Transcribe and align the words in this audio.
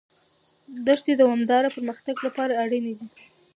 دښتې 0.85 1.11
د 1.15 1.19
دوامداره 1.21 1.73
پرمختګ 1.75 2.15
لپاره 2.25 2.53
اړینې 2.63 2.93
دي. 2.99 3.07